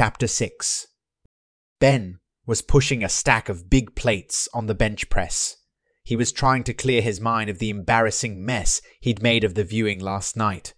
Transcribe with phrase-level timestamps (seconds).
[0.00, 0.86] Chapter 6
[1.80, 5.56] Ben was pushing a stack of big plates on the bench press.
[6.04, 9.64] He was trying to clear his mind of the embarrassing mess he'd made of the
[9.64, 10.72] viewing last night.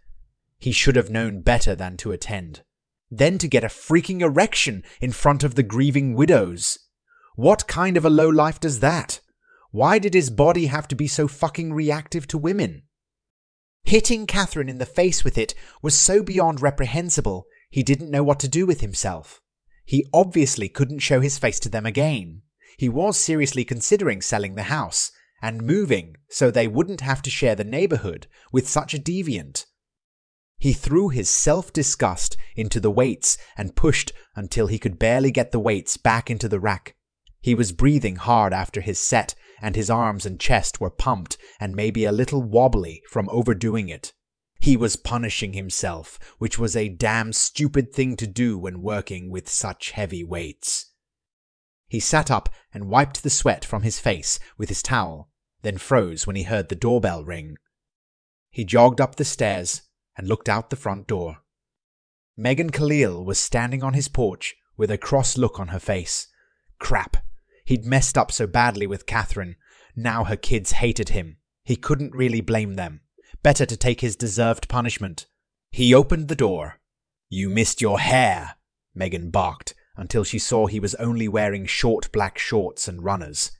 [0.58, 2.62] He should have known better than to attend.
[3.10, 6.78] Then to get a freaking erection in front of the grieving widows.
[7.36, 9.20] What kind of a low life does that?
[9.70, 12.84] Why did his body have to be so fucking reactive to women?
[13.84, 18.40] Hitting Catherine in the face with it was so beyond reprehensible, he didn't know what
[18.40, 19.40] to do with himself.
[19.84, 22.42] He obviously couldn't show his face to them again.
[22.76, 27.54] He was seriously considering selling the house and moving so they wouldn't have to share
[27.54, 29.66] the neighborhood with such a deviant.
[30.58, 35.52] He threw his self disgust into the weights and pushed until he could barely get
[35.52, 36.96] the weights back into the rack.
[37.40, 41.74] He was breathing hard after his set, and his arms and chest were pumped and
[41.74, 44.12] maybe a little wobbly from overdoing it.
[44.60, 49.48] He was punishing himself, which was a damn stupid thing to do when working with
[49.48, 50.92] such heavy weights.
[51.88, 55.30] He sat up and wiped the sweat from his face with his towel,
[55.62, 57.56] then froze when he heard the doorbell ring.
[58.50, 59.82] He jogged up the stairs
[60.16, 61.38] and looked out the front door.
[62.36, 66.28] Megan Khalil was standing on his porch with a cross look on her face.
[66.78, 67.16] Crap.
[67.64, 69.56] He'd messed up so badly with Catherine.
[69.96, 71.38] Now her kids hated him.
[71.64, 73.00] He couldn't really blame them.
[73.42, 75.26] Better to take his deserved punishment.
[75.70, 76.80] He opened the door.
[77.28, 78.56] You missed your hair,
[78.94, 83.52] Megan barked until she saw he was only wearing short black shorts and runners.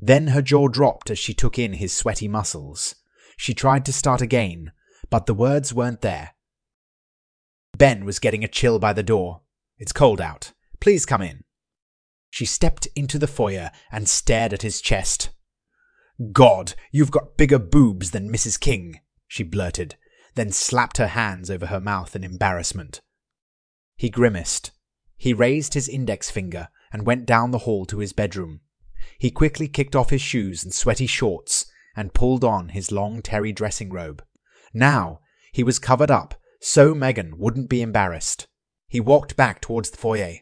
[0.00, 2.94] Then her jaw dropped as she took in his sweaty muscles.
[3.36, 4.72] She tried to start again,
[5.10, 6.34] but the words weren't there.
[7.76, 9.42] Ben was getting a chill by the door.
[9.78, 10.52] It's cold out.
[10.80, 11.44] Please come in.
[12.30, 15.30] She stepped into the foyer and stared at his chest.
[16.32, 18.60] God, you've got bigger boobs than Mrs.
[18.60, 19.94] King, she blurted,
[20.34, 23.00] then slapped her hands over her mouth in embarrassment.
[23.94, 24.72] He grimaced.
[25.16, 28.60] He raised his index finger and went down the hall to his bedroom.
[29.20, 33.52] He quickly kicked off his shoes and sweaty shorts and pulled on his long terry
[33.52, 34.24] dressing robe.
[34.74, 35.20] Now,
[35.52, 38.48] he was covered up, so Megan wouldn't be embarrassed.
[38.88, 40.38] He walked back towards the foyer.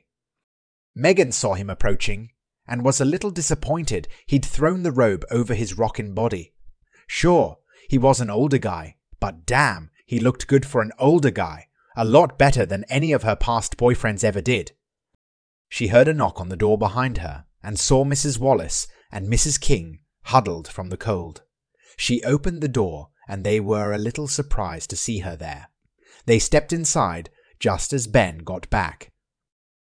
[0.95, 2.31] Megan saw him approaching
[2.67, 6.55] and was a little disappointed he'd thrown the robe over his rockin' body.
[7.07, 7.59] Sure,
[7.89, 12.05] he was an older guy, but damn, he looked good for an older guy, a
[12.05, 14.73] lot better than any of her past boyfriends ever did.
[15.69, 18.39] She heard a knock on the door behind her and saw Mrs.
[18.39, 19.61] Wallace and Mrs.
[19.61, 21.43] King huddled from the cold.
[21.97, 25.69] She opened the door and they were a little surprised to see her there.
[26.27, 29.13] They stepped inside just as Ben got back.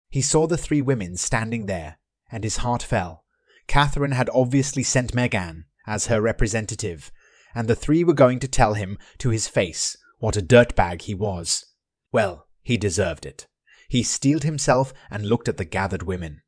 [0.08, 1.98] He saw the three women standing there,
[2.32, 3.24] and his heart fell.
[3.68, 7.12] Catherine had obviously sent Megan as her representative,
[7.54, 11.14] and the three were going to tell him to his face what a dirtbag he
[11.14, 11.64] was.
[12.12, 13.46] Well, he deserved it.
[13.88, 16.42] He steeled himself and looked at the gathered women.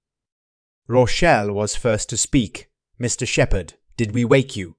[0.86, 2.70] Rochelle was first to speak.
[3.00, 3.26] Mr.
[3.26, 4.76] Shepherd, did we wake you?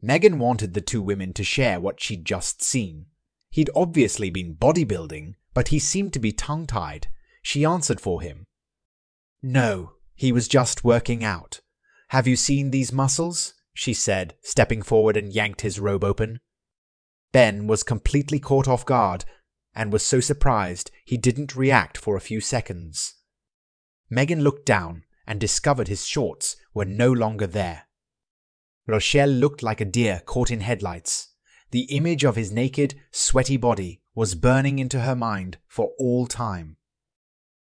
[0.00, 3.06] Megan wanted the two women to share what she'd just seen.
[3.50, 7.08] He'd obviously been bodybuilding, but he seemed to be tongue tied.
[7.42, 8.44] She answered for him.
[9.42, 11.60] No, he was just working out.
[12.08, 13.54] Have you seen these muscles?
[13.74, 16.40] She said, stepping forward and yanked his robe open.
[17.32, 19.24] Ben was completely caught off guard
[19.74, 23.16] and was so surprised he didn't react for a few seconds.
[24.08, 27.88] Megan looked down and discovered his shorts were no longer there.
[28.86, 31.34] Rochelle looked like a deer caught in headlights.
[31.70, 36.76] The image of his naked, sweaty body was burning into her mind for all time.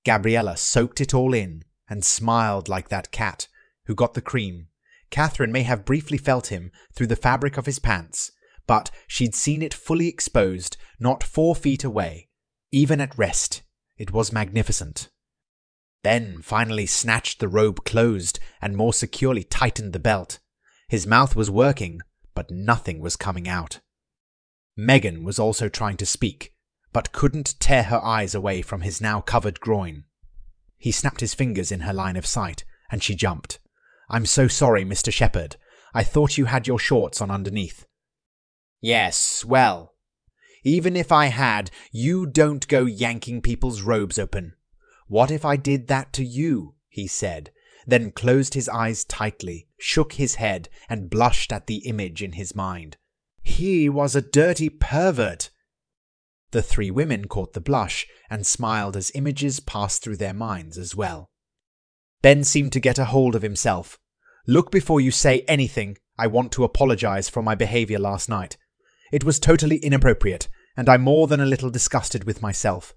[0.06, 3.48] Gabriella soaked it all in and smiled like that cat
[3.86, 4.68] who got the cream.
[5.10, 8.32] Catherine may have briefly felt him through the fabric of his pants,
[8.66, 12.30] but she'd seen it fully exposed not four feet away.
[12.72, 13.62] Even at rest,
[13.98, 15.10] it was magnificent.
[16.04, 20.40] Ben finally snatched the robe closed and more securely tightened the belt.
[20.90, 22.02] His mouth was working,
[22.36, 23.80] but nothing was coming out.
[24.76, 26.54] Megan was also trying to speak,
[26.94, 30.04] but couldn't tear her eyes away from his now covered groin.
[30.78, 33.60] He snapped his fingers in her line of sight, and she jumped.
[34.10, 35.12] I'm so sorry, Mr.
[35.12, 35.58] Shepherd.
[35.94, 37.86] I thought you had your shorts on underneath.
[38.80, 39.96] Yes, well,
[40.64, 44.54] even if I had, you don't go yanking people's robes open.
[45.08, 46.76] What if I did that to you?
[46.90, 47.52] he said,
[47.86, 52.54] then closed his eyes tightly, shook his head, and blushed at the image in his
[52.54, 52.98] mind.
[53.42, 55.50] He was a dirty pervert.
[56.52, 60.96] The three women caught the blush and smiled as images passed through their minds as
[60.96, 61.30] well.
[62.22, 64.00] Ben seemed to get a hold of himself.
[64.48, 65.98] Look before you say anything.
[66.18, 68.58] I want to apologize for my behavior last night.
[69.12, 72.96] It was totally inappropriate, and I'm more than a little disgusted with myself.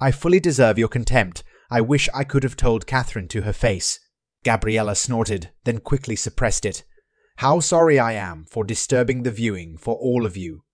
[0.00, 1.42] I fully deserve your contempt.
[1.70, 3.98] I wish I could have told Catherine to her face.
[4.44, 6.84] Gabriella snorted, then quickly suppressed it.
[7.36, 10.64] How sorry I am for disturbing the viewing for all of you.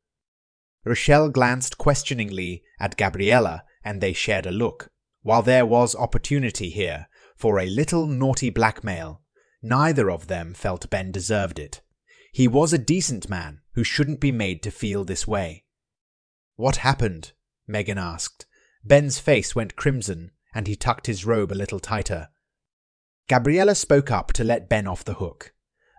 [0.84, 4.90] Rochelle glanced questioningly at Gabriella, and they shared a look.
[5.22, 7.06] While there was opportunity here
[7.36, 9.20] for a little naughty blackmail,
[9.62, 11.81] neither of them felt Ben deserved it.
[12.32, 15.64] He was a decent man who shouldn't be made to feel this way.
[16.56, 17.32] What happened?
[17.66, 18.46] Megan asked.
[18.84, 22.28] Ben's face went crimson, and he tucked his robe a little tighter.
[23.28, 25.54] Gabriella spoke up to let Ben off the hook.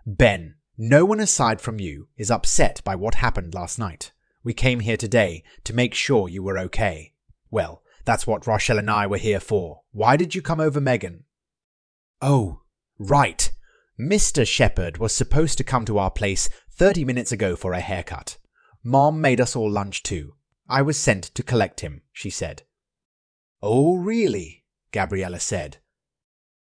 [0.06, 4.12] Ben, no one aside from you is upset by what happened last night.
[4.44, 7.14] We came here today to make sure you were okay.
[7.50, 9.80] Well, that's what Rochelle and I were here for.
[9.90, 11.24] Why did you come over Megan?
[12.22, 12.62] Oh,
[12.98, 13.50] right.
[13.98, 14.46] Mr.
[14.46, 18.36] Shepherd was supposed to come to our place 30 minutes ago for a haircut.
[18.82, 20.34] Mom made us all lunch too.
[20.68, 22.62] I was sent to collect him, she said.
[23.62, 24.64] Oh, really?
[24.92, 25.78] Gabriella said.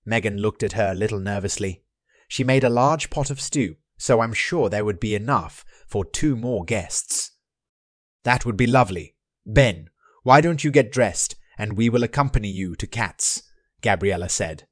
[0.05, 1.83] Megan looked at her a little nervously.
[2.27, 6.03] She made a large pot of stew, so I'm sure there would be enough for
[6.05, 7.31] two more guests.
[8.23, 9.15] That would be lovely.
[9.45, 9.89] Ben,
[10.23, 13.43] why don't you get dressed and we will accompany you to Kat's,
[13.81, 14.67] Gabriella said.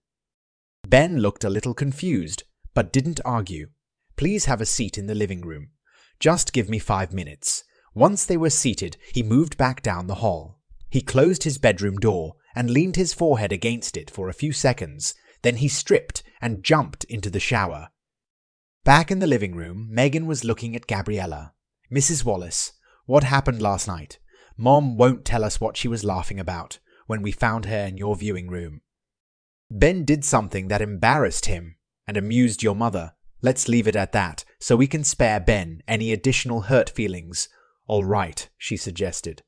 [0.89, 3.69] Ben looked a little confused, but didn't argue.
[4.15, 5.69] Please have a seat in the living room.
[6.19, 7.63] Just give me five minutes.
[7.93, 10.59] Once they were seated, he moved back down the hall.
[10.89, 15.13] He closed his bedroom door and leaned his forehead against it for a few seconds.
[15.43, 17.89] Then he stripped and jumped into the shower.
[18.83, 21.53] Back in the living room, Megan was looking at Gabriella.
[21.93, 22.25] Mrs.
[22.25, 22.73] Wallace,
[23.05, 24.17] what happened last night?
[24.57, 28.15] Mom won't tell us what she was laughing about when we found her in your
[28.15, 28.81] viewing room.
[29.71, 31.75] Ben did something that embarrassed him
[32.07, 33.13] and amused your mother.
[33.41, 37.49] Let's leave it at that, so we can spare Ben any additional hurt feelings.
[37.87, 39.43] All right, she suggested.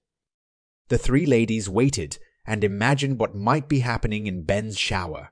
[0.90, 5.32] The three ladies waited and imagined what might be happening in Ben's shower.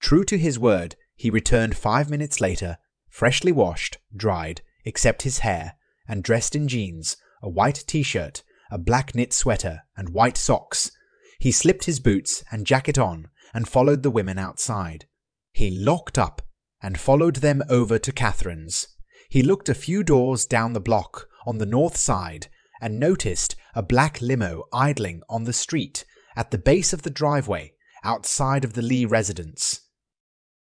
[0.00, 2.78] True to his word, he returned five minutes later,
[3.08, 5.74] freshly washed, dried, except his hair,
[6.06, 10.90] and dressed in jeans, a white t shirt, a black knit sweater, and white socks.
[11.38, 15.06] He slipped his boots and jacket on and followed the women outside.
[15.52, 16.42] He locked up
[16.82, 18.88] and followed them over to Catherine's.
[19.28, 22.48] He looked a few doors down the block on the north side
[22.80, 26.04] and noticed a black limo idling on the street
[26.36, 27.72] at the base of the driveway
[28.04, 29.80] outside of the Lee residence.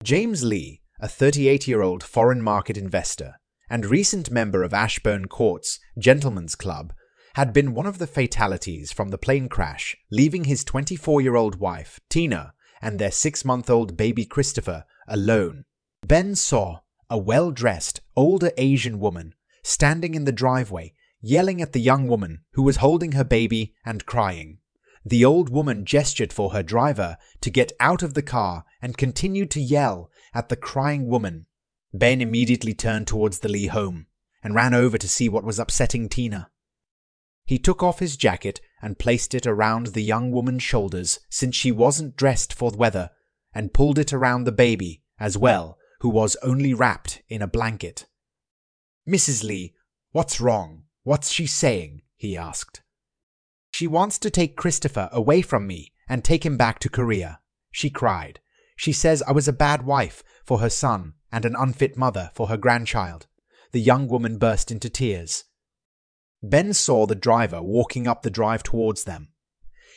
[0.03, 3.35] James Lee, a 38 year old foreign market investor
[3.69, 6.93] and recent member of Ashburn Court's Gentlemen's Club,
[7.38, 11.60] had been one of the fatalities from the plane crash, leaving his 24 year old
[11.60, 15.63] wife, Tina, and their six month old baby Christopher alone.
[16.01, 16.80] Ben saw
[17.12, 22.39] a well dressed, older Asian woman standing in the driveway, yelling at the young woman
[22.54, 24.57] who was holding her baby and crying.
[25.06, 29.51] The old woman gestured for her driver to get out of the car and continued
[29.51, 31.45] to yell at the crying woman.
[31.94, 34.07] Ben immediately turned towards the Lee home
[34.44, 36.50] and ran over to see what was upsetting Tina.
[37.47, 41.71] He took off his jacket and placed it around the young woman's shoulders since she
[41.71, 43.09] wasn't dressed for the weather,
[43.53, 48.05] and pulled it around the baby as well, who was only wrapped in a blanket.
[49.07, 49.45] Mrs.
[49.45, 49.73] Lee,
[50.11, 50.83] what's wrong?
[51.03, 52.01] What's she saying?
[52.17, 52.81] he asked.
[53.71, 57.39] She wants to take Christopher away from me and take him back to Korea.
[57.71, 58.41] She cried.
[58.75, 62.48] She says I was a bad wife for her son and an unfit mother for
[62.48, 63.27] her grandchild.
[63.72, 65.45] The young woman burst into tears.
[66.44, 69.29] Ben saw the driver walking up the drive towards them.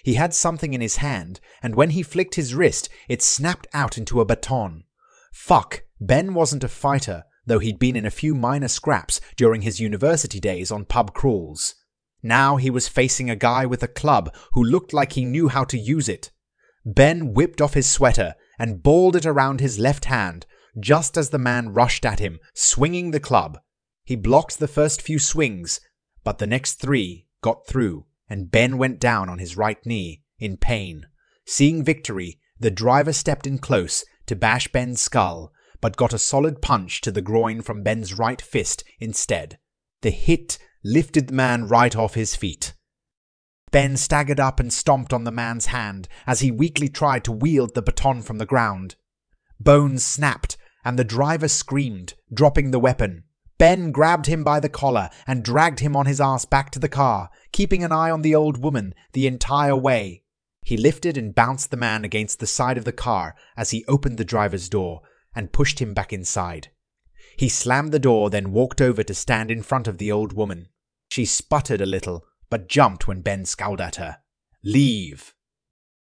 [0.03, 3.99] He had something in his hand, and when he flicked his wrist, it snapped out
[3.99, 4.85] into a baton.
[5.33, 9.81] Fuck, Ben wasn't a fighter, though he'd been in a few minor scraps during his
[9.81, 11.75] university days on pub crawls.
[12.23, 15.65] Now he was facing a guy with a club who looked like he knew how
[15.65, 16.31] to use it.
[16.85, 20.47] Ben whipped off his sweater and balled it around his left hand
[20.79, 23.59] just as the man rushed at him, swinging the club.
[24.05, 25.81] He blocked the first few swings
[26.25, 30.57] but the next three got through, and Ben went down on his right knee in
[30.57, 31.07] pain.
[31.47, 36.61] Seeing victory, the driver stepped in close to bash Ben's skull, but got a solid
[36.61, 39.59] punch to the groin from Ben's right fist instead.
[40.03, 42.75] The hit lifted the man right off his feet.
[43.71, 47.75] Ben staggered up and stomped on the man's hand as he weakly tried to wield
[47.75, 48.97] the baton from the ground.
[49.59, 53.25] Bones snapped, and the driver screamed, dropping the weapon.
[53.61, 56.89] Ben grabbed him by the collar and dragged him on his ass back to the
[56.89, 60.23] car, keeping an eye on the old woman the entire way.
[60.63, 64.17] He lifted and bounced the man against the side of the car as he opened
[64.17, 65.03] the driver's door
[65.35, 66.71] and pushed him back inside.
[67.37, 70.69] He slammed the door, then walked over to stand in front of the old woman.
[71.11, 74.21] She sputtered a little, but jumped when Ben scowled at her.
[74.65, 75.35] leave.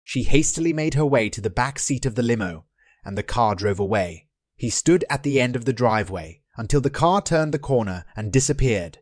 [0.03, 2.65] She hastily made her way to the back seat of the limo,
[3.03, 4.29] and the car drove away.
[4.55, 8.31] He stood at the end of the driveway until the car turned the corner and
[8.31, 8.99] disappeared.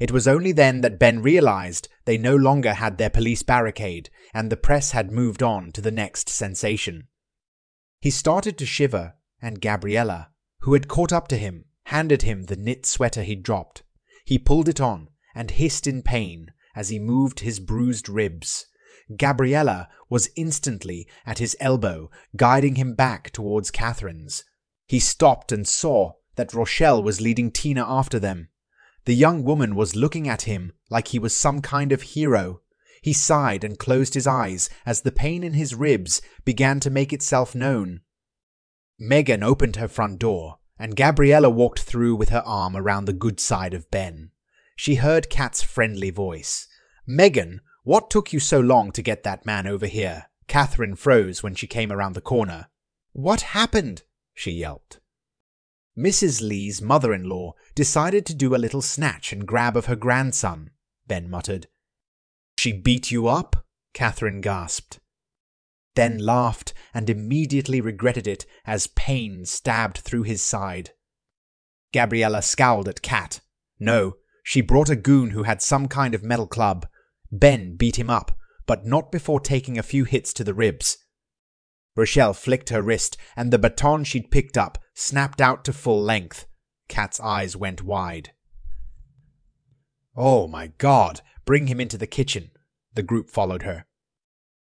[0.00, 4.50] It was only then that Ben realized they no longer had their police barricade and
[4.50, 7.08] the press had moved on to the next sensation.
[8.00, 12.56] He started to shiver, and Gabriella, who had caught up to him, handed him the
[12.56, 13.82] knit sweater he'd dropped.
[14.24, 18.66] He pulled it on and hissed in pain as he moved his bruised ribs.
[19.16, 24.44] Gabriella was instantly at his elbow, guiding him back towards Catherine's.
[24.86, 28.48] He stopped and saw that Rochelle was leading Tina after them.
[29.04, 32.62] The young woman was looking at him like he was some kind of hero.
[33.02, 37.12] He sighed and closed his eyes as the pain in his ribs began to make
[37.12, 38.00] itself known.
[38.98, 43.40] Megan opened her front door, and Gabriella walked through with her arm around the good
[43.40, 44.30] side of Ben.
[44.76, 46.68] She heard Kat's friendly voice.
[47.06, 50.26] Megan, what took you so long to get that man over here?
[50.46, 52.68] Catherine froze when she came around the corner.
[53.12, 54.02] What happened?
[54.34, 55.00] she yelped.
[55.98, 56.40] Mrs.
[56.40, 60.70] Lee's mother in law decided to do a little snatch and grab of her grandson,
[61.08, 61.66] Ben muttered.
[62.56, 63.66] She beat you up?
[63.94, 65.00] Catherine gasped.
[65.96, 70.90] Then laughed and immediately regretted it as pain stabbed through his side.
[71.92, 73.40] Gabriella scowled at Kat.
[73.80, 76.86] No, she brought a goon who had some kind of metal club.
[77.32, 80.98] Ben beat him up, but not before taking a few hits to the ribs.
[81.96, 86.44] Rochelle flicked her wrist, and the baton she'd picked up snapped out to full length.
[86.88, 88.32] Kat's eyes went wide.
[90.16, 92.50] Oh my god, bring him into the kitchen.
[92.94, 93.86] The group followed her.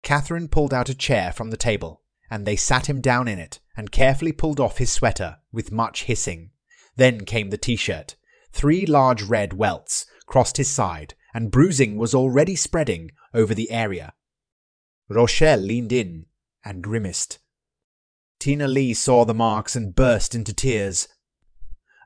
[0.03, 3.62] Catherine pulled out a chair from the table, and they sat him down in it
[3.77, 6.51] and carefully pulled off his sweater with much hissing.
[6.98, 8.17] Then came the t shirt.
[8.51, 14.13] Three large red welts crossed his side, and bruising was already spreading over the area.
[15.07, 16.25] Rochelle leaned in
[16.65, 17.39] and grimaced.
[18.39, 21.08] Tina Lee saw the marks and burst into tears.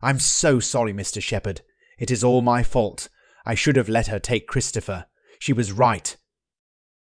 [0.02, 1.22] I'm so sorry, Mr.
[1.22, 1.62] Shepherd.
[2.00, 3.10] It is all my fault.
[3.46, 5.06] I should have let her take Christopher.
[5.40, 6.16] She was right.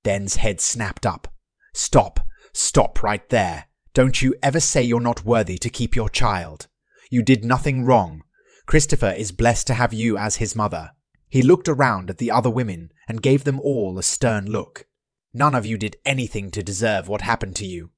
[0.04, 1.28] Ben's head snapped up.
[1.74, 2.20] Stop.
[2.54, 3.66] Stop right there.
[3.94, 6.68] Don't you ever say you're not worthy to keep your child.
[7.10, 8.24] You did nothing wrong.
[8.66, 10.92] Christopher is blessed to have you as his mother.
[11.28, 14.86] He looked around at the other women and gave them all a stern look.
[15.34, 17.92] None of you did anything to deserve what happened to you.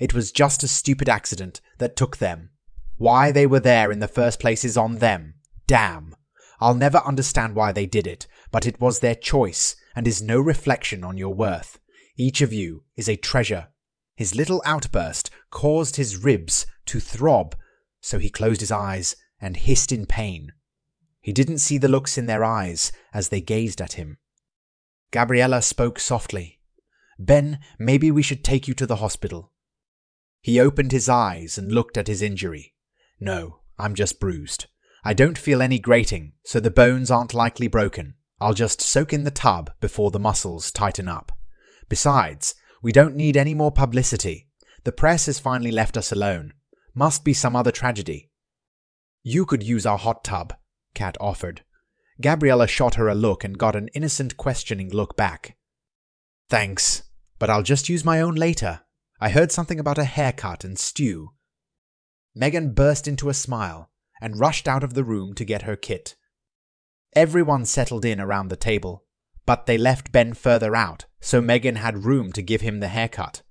[0.00, 2.50] It was just a stupid accident that took them.
[2.96, 5.34] Why they were there in the first place is on them.
[5.66, 6.16] Damn.
[6.58, 10.40] I'll never understand why they did it, but it was their choice and is no
[10.40, 11.78] reflection on your worth.
[12.16, 13.68] Each of you is a treasure.
[14.16, 17.54] His little outburst caused his ribs to throb,
[18.00, 20.52] so he closed his eyes and hissed in pain.
[21.20, 24.18] He didn't see the looks in their eyes as they gazed at him.
[25.10, 26.60] Gabriella spoke softly.
[27.18, 29.52] Ben, maybe we should take you to the hospital.
[30.40, 32.74] He opened his eyes and looked at his injury.
[33.18, 34.66] No, I'm just bruised.
[35.04, 38.14] I don't feel any grating, so the bones aren't likely broken.
[38.40, 41.32] I'll just soak in the tub before the muscles tighten up.
[41.88, 44.48] Besides, we don't need any more publicity.
[44.84, 46.54] The press has finally left us alone.
[46.94, 48.30] Must be some other tragedy.
[49.22, 50.54] You could use our hot tub,
[50.94, 51.62] Kat offered.
[52.20, 55.56] Gabriella shot her a look and got an innocent questioning look back.
[56.48, 57.02] Thanks,
[57.38, 58.80] but I'll just use my own later.
[59.20, 61.32] I heard something about a haircut and stew.
[62.34, 66.16] Megan burst into a smile and rushed out of the room to get her kit.
[67.14, 69.04] Everyone settled in around the table,
[69.44, 73.42] but they left Ben further out, so Megan had room to give him the haircut.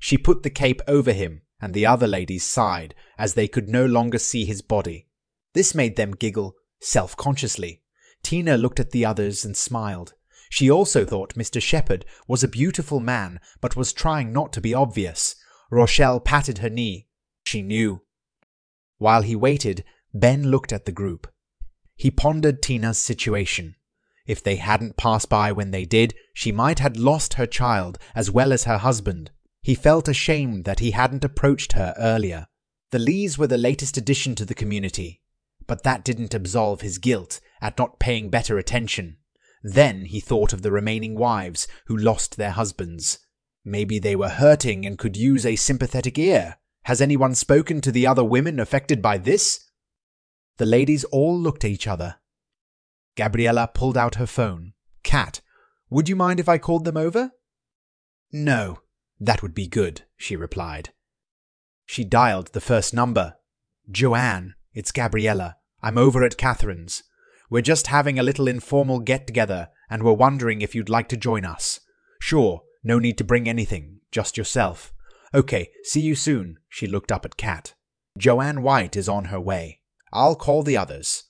[0.00, 3.84] She put the cape over him, and the other ladies sighed as they could no
[3.84, 5.08] longer see his body.
[5.52, 7.82] This made them giggle self consciously.
[8.22, 10.14] Tina looked at the others and smiled.
[10.48, 11.60] She also thought Mr.
[11.60, 15.36] Shepherd was a beautiful man, but was trying not to be obvious.
[15.70, 17.08] Rochelle patted her knee.
[17.44, 18.02] She knew.
[18.96, 21.30] While he waited, Ben looked at the group.
[21.96, 23.74] He pondered Tina's situation.
[24.26, 28.30] If they hadn't passed by when they did, she might have lost her child as
[28.30, 29.30] well as her husband.
[29.62, 32.46] He felt ashamed that he hadn't approached her earlier.
[32.90, 35.22] The Lees were the latest addition to the community,
[35.66, 39.18] but that didn't absolve his guilt at not paying better attention.
[39.62, 43.18] Then he thought of the remaining wives who lost their husbands.
[43.64, 46.56] Maybe they were hurting and could use a sympathetic ear.
[46.84, 49.68] Has anyone spoken to the other women affected by this?
[50.56, 52.16] The ladies all looked at each other.
[53.16, 54.72] Gabriella pulled out her phone.
[55.02, 55.40] Kat,
[55.90, 57.32] would you mind if I called them over?
[58.32, 58.80] No,
[59.20, 60.90] that would be good, she replied.
[61.84, 63.36] She dialed the first number.
[63.90, 65.56] Joanne, it's Gabriella.
[65.82, 67.02] I'm over at Catherine's.
[67.50, 71.16] We're just having a little informal get together and we're wondering if you'd like to
[71.16, 71.80] join us.
[72.20, 74.92] Sure, no need to bring anything, just yourself.
[75.34, 76.58] Okay, see you soon.
[76.68, 77.74] She looked up at Kat.
[78.16, 79.80] Joanne White is on her way.
[80.12, 81.24] I'll call the others.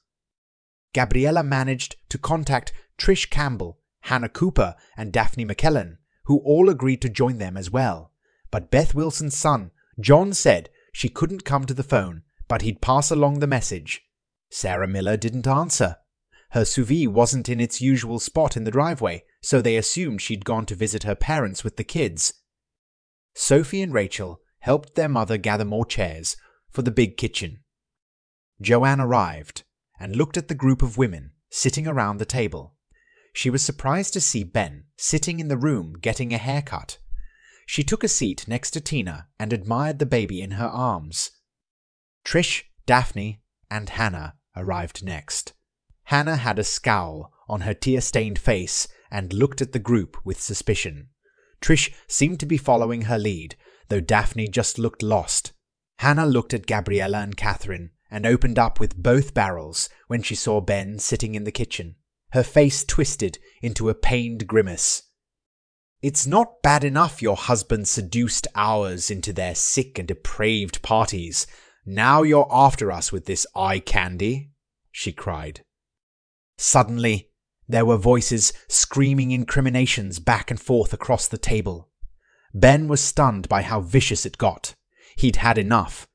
[0.95, 7.09] Gabriella managed to contact Trish Campbell, Hannah Cooper, and Daphne McKellen, who all agreed to
[7.09, 8.13] join them as well.
[8.51, 9.71] But Beth Wilson's son,
[10.01, 14.03] John, said she couldn't come to the phone, but he'd pass along the message.
[14.51, 15.97] Sarah Miller didn't answer.
[16.52, 20.64] Her SUV wasn't in its usual spot in the driveway, so they assumed she'd gone
[20.67, 22.33] to visit her parents with the kids.
[23.35, 26.37] Sophie and Rachel helped their mother gather more chairs
[26.71, 27.61] for the big kitchen.
[28.61, 29.62] Joanne arrived
[30.00, 32.75] and looked at the group of women sitting around the table.
[33.33, 36.99] She was surprised to see Ben sitting in the room getting a haircut.
[37.67, 41.31] She took a seat next to Tina and admired the baby in her arms.
[42.25, 45.52] Trish, Daphne, and Hannah arrived next.
[46.09, 50.41] Hannah had a scowl on her tear stained face and looked at the group with
[50.41, 51.11] suspicion.
[51.61, 53.57] Trish seemed to be following her lead,
[53.88, 55.53] though Daphne just looked lost.
[55.99, 60.62] Hannah looked at Gabriella and Catherine and opened up with both barrels when she saw
[60.62, 61.97] Ben sitting in the kitchen.
[62.31, 65.03] Her face twisted into a pained grimace.
[66.00, 71.47] It's not bad enough your husband seduced ours into their sick and depraved parties.
[71.85, 74.53] Now you're after us with this eye candy,
[74.91, 75.65] she cried.
[76.59, 77.31] Suddenly,
[77.69, 81.88] there were voices screaming incriminations back and forth across the table.
[82.53, 84.75] Ben was stunned by how vicious it got.
[85.17, 86.09] He'd had enough.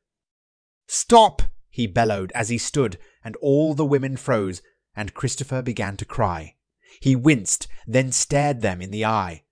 [0.87, 1.43] Stop!
[1.69, 4.61] he bellowed as he stood, and all the women froze,
[4.95, 6.55] and Christopher began to cry.
[7.01, 9.43] He winced, then stared them in the eye.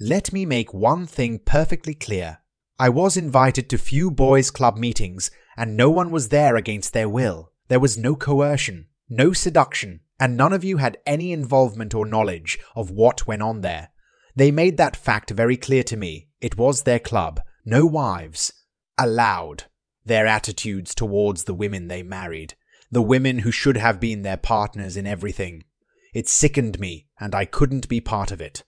[0.00, 2.38] Let me make one thing perfectly clear.
[2.78, 7.08] I was invited to few boys' club meetings, and no one was there against their
[7.08, 7.52] will.
[7.68, 12.58] There was no coercion, no seduction, and none of you had any involvement or knowledge
[12.76, 13.88] of what went on there.
[14.36, 16.28] They made that fact very clear to me.
[16.40, 18.52] It was their club, no wives.
[18.98, 19.64] Allowed.
[20.04, 22.54] Their attitudes towards the women they married,
[22.90, 25.64] the women who should have been their partners in everything.
[26.12, 28.62] It sickened me, and I couldn't be part of it.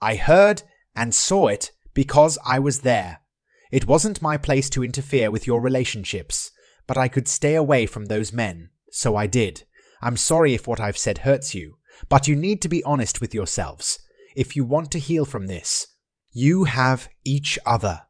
[0.00, 0.62] I heard
[0.94, 3.20] and saw it because I was there.
[3.70, 6.50] It wasn't my place to interfere with your relationships,
[6.86, 9.64] but I could stay away from those men, so I did.
[10.00, 11.76] I'm sorry if what I've said hurts you,
[12.08, 13.98] but you need to be honest with yourselves.
[14.36, 15.86] If you want to heal from this,
[16.32, 18.02] you have each other.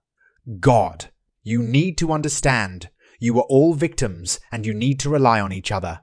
[0.61, 1.11] God.
[1.43, 2.91] You need to understand.
[3.19, 6.01] You are all victims, and you need to rely on each other.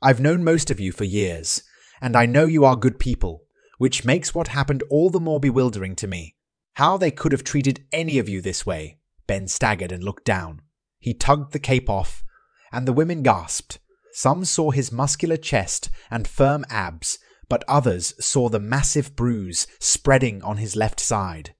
[0.00, 1.62] I've known most of you for years,
[2.00, 3.44] and I know you are good people
[3.78, 6.34] which makes what happened all the more bewildering to me.
[6.74, 8.98] How they could have treated any of you this way.
[9.26, 10.60] Ben staggered and looked down.
[10.98, 12.24] He tugged the cape off,
[12.72, 13.78] and the women gasped.
[14.18, 20.42] Some saw his muscular chest and firm abs, but others saw the massive bruise spreading
[20.42, 21.54] on his left side.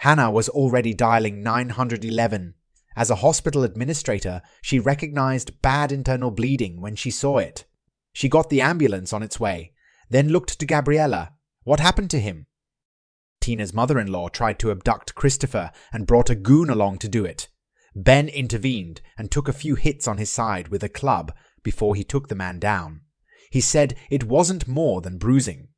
[0.00, 2.52] Hannah was already dialing 911.
[2.94, 7.64] As a hospital administrator, she recognized bad internal bleeding when she saw it.
[8.12, 9.72] She got the ambulance on its way
[10.10, 11.32] then looked to Gabriella.
[11.62, 12.46] What happened to him?
[13.40, 17.24] Tina's mother in law tried to abduct Christopher and brought a goon along to do
[17.24, 17.48] it.
[17.96, 21.32] Ben intervened and took a few hits on his side with a club
[21.64, 23.00] before he took the man down.
[23.50, 25.68] He said it wasn't more than bruising.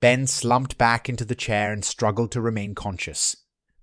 [0.00, 3.36] Ben slumped back into the chair and struggled to remain conscious.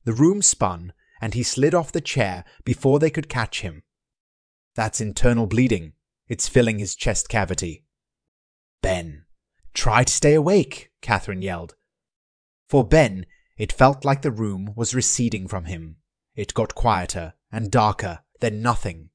[0.03, 3.81] The room spun, and he slid off the chair before they could catch him.
[4.75, 5.93] That's internal bleeding.
[6.27, 7.85] It's filling his chest cavity.
[8.81, 9.25] Ben.
[9.73, 11.75] Try to stay awake, Catherine yelled.
[12.69, 13.25] For Ben,
[13.57, 15.97] it felt like the room was receding from him.
[16.35, 19.09] It got quieter and darker, then nothing.